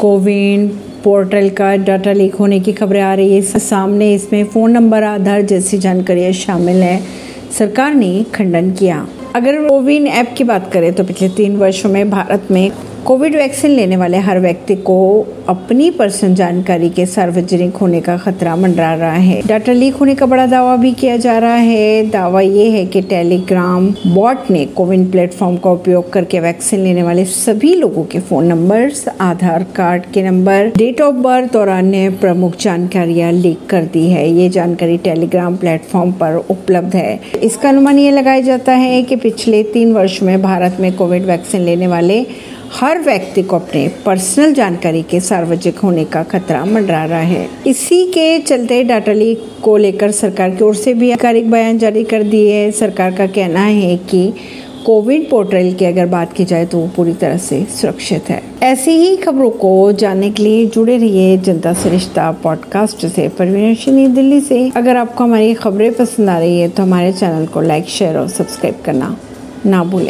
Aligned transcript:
CoWIN 0.00 0.66
portal 1.04 1.48
का 1.48 1.74
data 1.76 2.12
leak 2.12 2.34
होने 2.34 2.58
की 2.60 2.72
खबरें 2.72 3.00
आ 3.00 3.14
रही 3.14 3.34
है। 3.34 3.40
सामने 3.58 4.12
इसमें 4.14 4.44
फ़ोन 4.44 4.70
नंबर, 4.70 5.02
आधार 5.02 5.42
जैसी 5.42 5.78
जानकारियाँ 5.78 6.32
शामिल 6.32 6.82
हैं। 6.82 7.02
सरकार 7.58 7.94
ने 7.94 8.24
खंडन 8.34 8.70
किया। 8.70 9.06
अगर 9.36 9.58
कोविन 9.68 10.06
ऐप 10.06 10.34
की 10.38 10.44
बात 10.44 10.72
करें 10.72 10.92
तो 10.92 11.04
पिछले 11.04 11.28
तीन 11.28 11.56
वर्षों 11.56 11.90
में 11.90 12.10
भारत 12.10 12.48
में 12.50 12.70
कोविड 13.10 13.34
वैक्सीन 13.36 13.70
लेने 13.70 13.96
वाले 13.96 14.18
हर 14.18 14.38
व्यक्ति 14.40 14.74
को 14.76 14.96
अपनी 15.48 15.90
पर्सनल 15.90 16.34
जानकारी 16.34 16.90
के 16.90 17.06
सार्वजनिक 17.06 17.76
होने 17.76 18.00
का 18.00 18.16
खतरा 18.16 18.54
मंडरा 18.56 18.92
रहा 18.94 19.12
है। 19.12 19.40
डाटा 19.46 19.72
लीक 19.72 19.94
होने 19.94 20.14
का 20.14 20.26
बड़ा 20.26 20.44
दावा 20.46 20.76
भी 20.76 20.92
किया 20.92 21.16
जा 21.16 21.36
रहा 21.38 21.54
है। 21.54 22.06
दावा 22.10 22.40
ये 22.40 22.68
है 22.70 22.84
कि 22.86 23.00
टेलीग्राम 23.02 23.88
बॉट 24.06 24.50
ने 24.50 24.64
कोविन 24.66 25.10
प्लेटफॉर्म 25.10 25.56
का 25.56 25.70
उपयोग 25.70 26.12
करके 26.12 26.40
वैक्सीन 26.40 26.80
लेने 26.80 27.02
वाले 27.02 27.24
सभी 27.24 27.74
लोगों 27.74 28.04
के 28.04 28.20
फ़ोन 28.20 28.46
नंबर 28.46 28.92
आधार 29.20 29.64
कार्ड 29.76 30.04
के 30.14 30.22
नंबर, 30.22 30.70
डेट 30.76 31.00
ऑफ़ 31.00 31.16
बर्थ 31.16 31.56
और 31.56 31.68
अन्य 31.68 32.10
प्रमुख 32.10 32.56
जानकारियाँ 32.60 33.32
लीक 33.32 33.66
कर 33.70 33.84
दी 33.84 34.06
है। 34.10 34.28
ये 34.30 34.48
जानकारी 34.48 34.96
टेलीग्राम 34.98 35.56
प्लेटफॉर्म 35.56 36.12
पर 36.12 36.36
उपलब्ध 36.50 36.96
है। 36.96 37.20
इसका 37.42 37.68
अनुमान 37.68 37.98
ये 37.98 38.10
लगाया 38.10 38.40
जाता 38.42 38.72
है 38.74 39.02
कि 39.02 39.16
पिछले 39.16 39.62
तीन 39.72 39.92
वर्ष 39.92 40.22
में 40.22 40.40
भारत 40.42 40.76
में 40.80 40.92
कोविड 40.92 41.24
वैक्सीन 41.24 41.60
लेने 41.60 41.86
वाले 41.86 42.24
हर 42.72 42.98
व्यक्ति 42.98 43.42
को 43.42 43.56
अपने 43.56 43.86
पर्सनल 44.06 44.52
जानकारी 44.52 45.02
के 45.02 45.20
सार्वजनिक 45.20 45.78
होने 45.78 46.04
का 46.04 46.22
खतरा 46.22 46.64
मंडरा 46.64 47.04
रहा 47.04 47.18
है। 47.18 47.48
इसी 47.66 48.04
के 48.06 48.38
चलते 48.38 48.82
डाटा 48.84 49.12
लीक 49.12 49.44
को 49.62 49.76
लेकर 49.76 50.10
सरकार 50.10 50.50
की 50.50 50.64
ओर 50.64 50.74
से 50.74 50.94
भी 50.94 51.10
आधिकारिक 51.10 51.50
बयान 51.50 51.78
जारी 51.78 52.04
कर 52.04 52.22
दिए 52.22 52.54
है। 52.54 52.70
सरकार 52.70 53.12
का 53.12 53.26
कहना 53.26 53.60
है 53.60 53.96
कि 53.96 54.32
कोविड 54.86 55.28
पोर्टल 55.30 55.72
की 55.72 55.84
अगर 55.84 56.06
बात 56.06 56.32
की 56.32 56.44
जाए 56.44 56.66
तो 56.66 56.78
वो 56.78 56.86
पूरी 56.96 57.12
तरह 57.12 57.36
से 57.36 57.64
सुरक्षित 57.70 58.30
है। 58.30 58.42
ऐसी 58.62 58.90
ही 58.90 59.16
खबरों 59.16 59.50
को 59.50 59.92
जानने 59.92 60.30
के 60.30 60.42
लिए 60.42 60.66
जुड़े 60.66 60.96
रहिए 60.96 61.36
जनता 61.38 61.72
सरिश्ता 61.72 62.30
पॉडकास्ट 62.42 63.06
से। 63.06 63.28
परवीन 63.28 64.14
दिल्ली 64.14 64.40
से। 64.40 64.70
अगर 64.76 64.96
आपको 64.96 65.24
हमारी 65.24 65.52
खबरें 65.54 65.92
पसंद 65.94 66.28
आ 66.28 66.38
रही 66.38 66.60
है 66.60 66.68
तो 66.68 66.82
हमारे 66.82 67.12
चैनल 67.12 67.46
को 67.46 67.60
लाइक, 67.60 67.88
शेयर 67.88 68.18
और 68.18 68.28
सब्सक्राइब 68.28 68.82
करना 68.84 69.16
ना 69.66 69.84
भूलें। 69.84 70.08